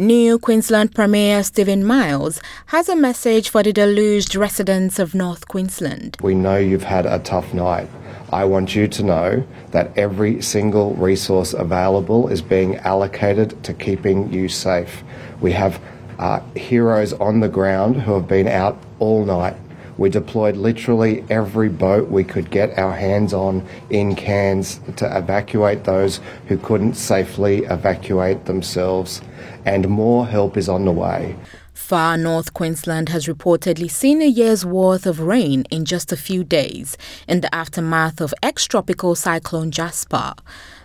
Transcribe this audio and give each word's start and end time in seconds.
New 0.00 0.38
Queensland 0.38 0.94
Premier 0.94 1.42
Steven 1.42 1.84
Miles 1.84 2.40
has 2.68 2.88
a 2.88 2.96
message 2.96 3.50
for 3.50 3.62
the 3.62 3.70
deluged 3.70 4.34
residents 4.34 4.98
of 4.98 5.14
North 5.14 5.46
Queensland. 5.46 6.16
We 6.22 6.34
know 6.34 6.56
you've 6.56 6.84
had 6.84 7.04
a 7.04 7.18
tough 7.18 7.52
night. 7.52 7.86
I 8.32 8.46
want 8.46 8.74
you 8.74 8.88
to 8.88 9.02
know 9.02 9.46
that 9.72 9.92
every 9.98 10.40
single 10.40 10.94
resource 10.94 11.52
available 11.52 12.28
is 12.28 12.40
being 12.40 12.76
allocated 12.76 13.62
to 13.62 13.74
keeping 13.74 14.32
you 14.32 14.48
safe. 14.48 15.04
We 15.42 15.52
have 15.52 15.78
uh, 16.18 16.40
heroes 16.56 17.12
on 17.12 17.40
the 17.40 17.50
ground 17.50 18.00
who 18.00 18.14
have 18.14 18.26
been 18.26 18.48
out 18.48 18.82
all 19.00 19.26
night. 19.26 19.56
We 19.98 20.08
deployed 20.08 20.56
literally 20.56 21.26
every 21.28 21.68
boat 21.68 22.08
we 22.08 22.24
could 22.24 22.50
get 22.50 22.78
our 22.78 22.94
hands 22.94 23.34
on 23.34 23.68
in 23.90 24.16
Cairns 24.16 24.80
to 24.96 25.18
evacuate 25.18 25.84
those 25.84 26.20
who 26.48 26.56
couldn't 26.56 26.94
safely 26.94 27.64
evacuate 27.64 28.46
themselves, 28.46 29.20
and 29.64 29.88
more 29.88 30.26
help 30.26 30.56
is 30.56 30.68
on 30.68 30.84
the 30.84 30.92
way. 30.92 31.36
Far 31.74 32.16
North 32.16 32.54
Queensland 32.54 33.08
has 33.08 33.26
reportedly 33.26 33.90
seen 33.90 34.22
a 34.22 34.26
year's 34.26 34.64
worth 34.64 35.06
of 35.06 35.18
rain 35.18 35.64
in 35.70 35.84
just 35.84 36.12
a 36.12 36.16
few 36.16 36.44
days 36.44 36.96
in 37.26 37.40
the 37.40 37.52
aftermath 37.52 38.20
of 38.20 38.34
ex 38.42 38.66
tropical 38.66 39.14
cyclone 39.14 39.70
Jasper. 39.70 40.34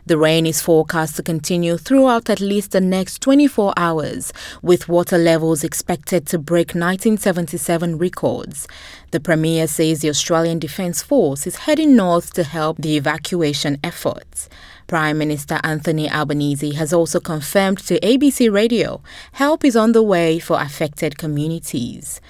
The 0.08 0.18
rain 0.20 0.46
is 0.46 0.62
forecast 0.62 1.16
to 1.16 1.24
continue 1.24 1.78
throughout 1.78 2.30
at 2.30 2.40
least 2.40 2.72
the 2.72 2.82
next 2.82 3.22
24 3.22 3.74
hours, 3.76 4.32
with 4.62 4.88
water 4.88 5.18
levels 5.18 5.64
expected 5.64 6.28
to 6.28 6.38
break 6.38 6.76
1977 6.76 7.98
records. 7.98 8.68
The 9.10 9.20
Premier 9.20 9.66
says 9.66 10.02
the 10.02 10.10
Australian 10.10 10.60
Defence 10.60 11.02
Force 11.02 11.48
is 11.48 11.56
heading 11.56 11.96
north 11.96 12.34
to 12.34 12.44
help 12.44 12.78
the 12.78 12.98
evacuation 12.98 13.80
efforts. 13.84 14.48
Prime 14.88 15.18
Minister 15.18 15.60
Anthony 15.64 16.08
Albanese 16.08 16.74
has 16.74 16.94
also 16.94 17.20
confirmed 17.20 17.80
to 17.80 18.00
ABC 18.02 18.45
Radio 18.50 19.02
help 19.34 19.64
is 19.64 19.76
on 19.76 19.92
the 19.92 20.04
way 20.04 20.40
for 20.40 20.60
affected 20.60 21.18
communities. 21.18 22.22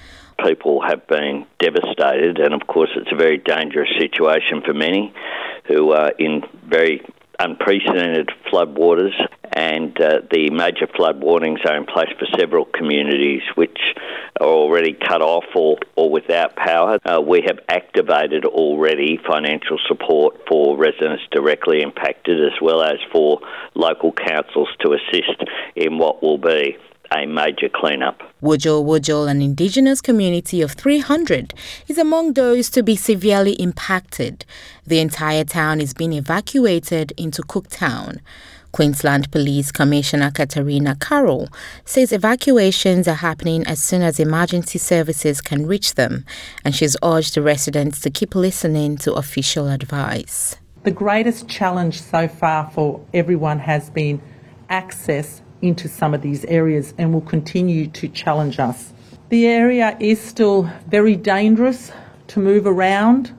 People 0.44 0.82
have 0.82 1.06
been 1.06 1.46
devastated, 1.58 2.38
and 2.38 2.52
of 2.52 2.66
course, 2.66 2.90
it's 2.96 3.10
a 3.10 3.16
very 3.16 3.38
dangerous 3.38 3.88
situation 3.98 4.60
for 4.60 4.74
many 4.74 5.12
who 5.66 5.92
are 5.92 6.12
in 6.18 6.42
very 6.66 7.04
unprecedented 7.38 8.30
floodwaters, 8.50 9.14
and 9.52 10.00
uh, 10.00 10.20
the 10.30 10.50
major 10.50 10.86
flood 10.86 11.20
warnings 11.20 11.60
are 11.64 11.76
in 11.76 11.84
place 11.84 12.10
for 12.18 12.26
several 12.38 12.64
communities 12.64 13.42
which 13.54 13.78
cut 14.92 15.22
off 15.22 15.44
or, 15.54 15.78
or 15.96 16.10
without 16.10 16.56
power. 16.56 16.98
Uh, 17.04 17.20
we 17.20 17.42
have 17.46 17.58
activated 17.68 18.44
already 18.44 19.18
financial 19.26 19.78
support 19.86 20.40
for 20.48 20.76
residents 20.76 21.22
directly 21.30 21.82
impacted 21.82 22.44
as 22.44 22.60
well 22.60 22.82
as 22.82 22.98
for 23.12 23.40
local 23.74 24.12
councils 24.12 24.68
to 24.80 24.92
assist 24.92 25.42
in 25.74 25.98
what 25.98 26.22
will 26.22 26.38
be 26.38 26.76
a 27.12 27.26
major 27.26 27.68
cleanup. 27.68 28.22
Wujal 28.42 28.84
Wujal, 28.84 29.30
an 29.30 29.42
indigenous 29.42 30.00
community 30.00 30.60
of 30.62 30.72
300, 30.72 31.54
is 31.88 31.98
among 31.98 32.34
those 32.34 32.70
to 32.70 32.82
be 32.82 32.96
severely 32.96 33.52
impacted. 33.52 34.44
The 34.86 35.00
entire 35.00 35.44
town 35.44 35.80
is 35.80 35.94
being 35.94 36.12
evacuated 36.12 37.12
into 37.16 37.42
Cooktown. 37.42 38.20
Queensland 38.72 39.32
Police 39.32 39.72
Commissioner 39.72 40.30
Katarina 40.30 40.96
Carroll 40.96 41.48
says 41.86 42.12
evacuations 42.12 43.08
are 43.08 43.14
happening 43.14 43.66
as 43.66 43.80
soon 43.80 44.02
as 44.02 44.20
emergency 44.20 44.78
services 44.78 45.40
can 45.40 45.66
reach 45.66 45.94
them, 45.94 46.26
and 46.62 46.74
she's 46.74 46.96
urged 47.02 47.34
the 47.34 47.42
residents 47.42 48.02
to 48.02 48.10
keep 48.10 48.34
listening 48.34 48.98
to 48.98 49.14
official 49.14 49.68
advice. 49.68 50.56
The 50.82 50.90
greatest 50.90 51.48
challenge 51.48 52.02
so 52.02 52.28
far 52.28 52.70
for 52.70 53.00
everyone 53.14 53.60
has 53.60 53.88
been 53.88 54.20
access 54.68 55.40
into 55.62 55.88
some 55.88 56.14
of 56.14 56.22
these 56.22 56.44
areas 56.46 56.94
and 56.98 57.12
will 57.12 57.20
continue 57.20 57.86
to 57.88 58.08
challenge 58.08 58.58
us. 58.58 58.92
The 59.28 59.46
area 59.46 59.96
is 59.98 60.20
still 60.20 60.70
very 60.86 61.16
dangerous 61.16 61.90
to 62.28 62.40
move 62.40 62.66
around, 62.66 63.34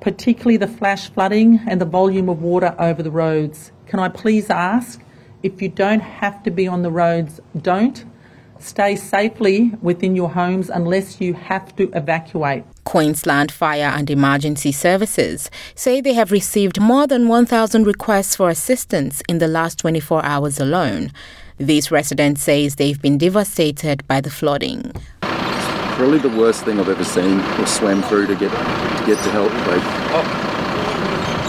particularly 0.00 0.56
the 0.56 0.66
flash 0.66 1.10
flooding 1.10 1.60
and 1.66 1.80
the 1.80 1.84
volume 1.84 2.28
of 2.28 2.42
water 2.42 2.74
over 2.78 3.02
the 3.02 3.10
roads. 3.10 3.72
Can 3.86 4.00
I 4.00 4.08
please 4.08 4.50
ask 4.50 5.00
if 5.42 5.62
you 5.62 5.68
don't 5.68 6.00
have 6.00 6.42
to 6.42 6.50
be 6.50 6.66
on 6.66 6.82
the 6.82 6.90
roads, 6.90 7.40
don't. 7.60 8.04
Stay 8.60 8.94
safely 8.94 9.72
within 9.80 10.14
your 10.14 10.28
homes 10.28 10.68
unless 10.68 11.18
you 11.20 11.32
have 11.32 11.74
to 11.76 11.90
evacuate. 11.94 12.62
Queensland 12.84 13.50
Fire 13.50 13.90
and 13.96 14.10
Emergency 14.10 14.70
Services 14.70 15.50
say 15.74 16.00
they 16.00 16.12
have 16.12 16.30
received 16.30 16.78
more 16.78 17.06
than 17.06 17.26
1,000 17.26 17.86
requests 17.86 18.36
for 18.36 18.50
assistance 18.50 19.22
in 19.28 19.38
the 19.38 19.48
last 19.48 19.78
24 19.78 20.22
hours 20.24 20.60
alone. 20.60 21.10
These 21.56 21.90
residents 21.90 22.42
says 22.42 22.76
they've 22.76 23.00
been 23.00 23.16
devastated 23.16 24.06
by 24.06 24.20
the 24.20 24.30
flooding. 24.30 24.92
Probably 25.22 26.18
the 26.18 26.28
worst 26.28 26.64
thing 26.64 26.78
I've 26.78 26.88
ever 26.88 27.04
seen 27.04 27.40
or 27.40 27.66
swam 27.66 28.02
through 28.02 28.26
to 28.26 28.34
get 28.34 28.50
to 28.50 29.04
get 29.06 29.22
to 29.24 29.30
help. 29.30 29.52
Like, 29.66 29.82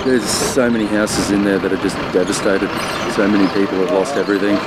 there's 0.05 0.23
so 0.23 0.69
many 0.69 0.85
houses 0.85 1.31
in 1.31 1.43
there 1.43 1.59
that 1.59 1.73
are 1.73 1.81
just 1.81 1.95
devastated. 2.13 2.69
So 3.13 3.27
many 3.27 3.47
people 3.53 3.77
have 3.79 3.91
lost 3.91 4.15
everything. 4.15 4.57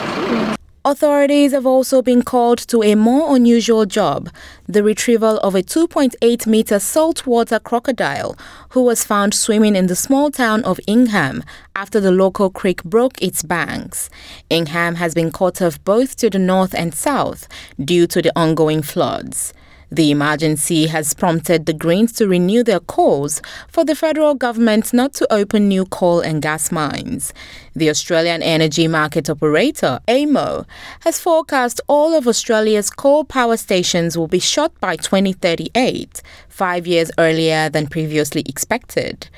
Authorities 0.86 1.52
have 1.52 1.64
also 1.64 2.02
been 2.02 2.20
called 2.20 2.58
to 2.58 2.82
a 2.82 2.94
more 2.94 3.34
unusual 3.34 3.86
job 3.86 4.28
the 4.68 4.82
retrieval 4.82 5.38
of 5.38 5.54
a 5.54 5.62
2.8 5.62 6.46
meter 6.46 6.78
saltwater 6.78 7.58
crocodile 7.58 8.36
who 8.68 8.82
was 8.82 9.02
found 9.02 9.32
swimming 9.32 9.76
in 9.76 9.86
the 9.86 9.96
small 9.96 10.30
town 10.30 10.62
of 10.64 10.78
Ingham 10.86 11.42
after 11.74 12.00
the 12.00 12.10
local 12.10 12.50
creek 12.50 12.84
broke 12.84 13.22
its 13.22 13.42
banks. 13.42 14.10
Ingham 14.50 14.96
has 14.96 15.14
been 15.14 15.32
cut 15.32 15.62
off 15.62 15.82
both 15.84 16.16
to 16.16 16.28
the 16.28 16.38
north 16.38 16.74
and 16.74 16.94
south 16.94 17.48
due 17.82 18.06
to 18.06 18.20
the 18.20 18.38
ongoing 18.38 18.82
floods. 18.82 19.54
The 19.90 20.10
emergency 20.10 20.88
has 20.88 21.14
prompted 21.14 21.66
the 21.66 21.72
Greens 21.72 22.12
to 22.14 22.26
renew 22.26 22.64
their 22.64 22.80
calls 22.80 23.40
for 23.68 23.84
the 23.84 23.94
federal 23.94 24.34
government 24.34 24.92
not 24.92 25.14
to 25.14 25.32
open 25.32 25.68
new 25.68 25.84
coal 25.86 26.20
and 26.20 26.42
gas 26.42 26.72
mines. 26.72 27.32
The 27.76 27.90
Australian 27.90 28.40
Energy 28.40 28.86
Market 28.86 29.28
Operator, 29.28 29.98
AEMO, 30.06 30.64
has 31.00 31.18
forecast 31.18 31.80
all 31.88 32.14
of 32.14 32.28
Australia's 32.28 32.88
coal 32.88 33.24
power 33.24 33.56
stations 33.56 34.16
will 34.16 34.28
be 34.28 34.38
shut 34.38 34.78
by 34.80 34.94
2038, 34.94 36.22
five 36.48 36.86
years 36.86 37.10
earlier 37.18 37.68
than 37.68 37.88
previously 37.88 38.44
expected. 38.46 39.28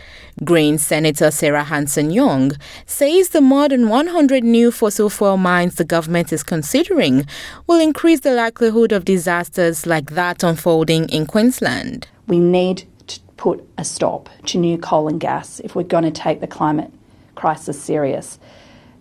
Green 0.45 0.77
Senator 0.77 1.31
Sarah 1.31 1.65
Hanson 1.65 2.11
Young 2.11 2.53
says 2.85 3.31
the 3.31 3.41
more 3.41 3.71
than 3.71 3.89
100 3.89 4.45
new 4.45 4.71
fossil 4.71 5.09
fuel 5.09 5.39
mines 5.39 5.77
the 5.77 5.85
government 5.85 6.31
is 6.31 6.43
considering 6.43 7.27
will 7.67 7.81
increase 7.81 8.21
the 8.21 8.35
likelihood 8.35 8.93
of 8.93 9.07
disasters 9.07 9.87
like 9.87 10.11
that 10.11 10.43
unfolding 10.43 11.09
in 11.09 11.25
Queensland. 11.25 12.07
We 12.27 12.39
need 12.39 12.85
to 13.07 13.21
put 13.39 13.67
a 13.79 13.85
stop 13.85 14.29
to 14.45 14.59
new 14.59 14.77
coal 14.77 15.09
and 15.09 15.19
gas 15.19 15.59
if 15.61 15.75
we're 15.75 15.85
going 15.85 16.05
to 16.05 16.11
take 16.11 16.43
the 16.43 16.47
climate 16.47 16.93
crisis 17.37 17.81
serious. 17.81 18.39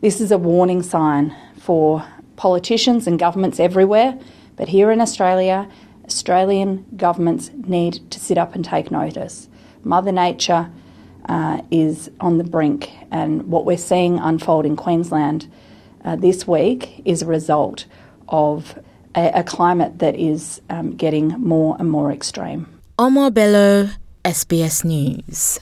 This 0.02 0.22
is 0.22 0.32
a 0.32 0.38
warning 0.38 0.84
sign 0.84 1.36
for 1.58 2.06
politicians 2.36 3.08
and 3.08 3.18
governments 3.18 3.60
everywhere, 3.60 4.20
but 4.56 4.68
here 4.68 4.92
in 4.92 5.02
Australia, 5.02 5.68
Australian 6.06 6.86
governments 6.96 7.50
need 7.56 8.12
to 8.12 8.20
sit 8.20 8.38
up 8.38 8.54
and 8.54 8.64
take 8.64 8.92
notice. 8.92 9.50
Mother 9.84 10.12
Nature 10.12 10.70
uh, 11.28 11.62
is 11.72 12.12
on 12.20 12.38
the 12.38 12.44
brink, 12.44 12.92
and 13.10 13.44
what 13.48 13.66
we're 13.66 13.78
seeing 13.78 14.20
unfold 14.20 14.66
in 14.66 14.76
Queensland 14.76 15.52
uh, 16.04 16.16
this 16.16 16.48
week 16.48 17.02
is 17.06 17.24
a 17.24 17.26
result 17.26 17.86
of 18.30 18.78
a, 19.16 19.40
a 19.40 19.44
climate 19.44 20.00
that 20.00 20.16
is 20.16 20.62
um, 20.70 20.96
getting 20.96 21.30
more 21.30 21.76
and 21.80 21.90
more 21.90 22.12
extreme. 22.12 22.68
Omar 23.00 23.32
Bello, 23.32 23.90
SBS 24.24 24.86
News. 24.86 25.60